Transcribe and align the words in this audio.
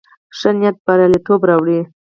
ښه 0.37 0.49
نيت 0.59 0.75
برياليتوب 0.85 1.41
راوړي. 1.49 1.79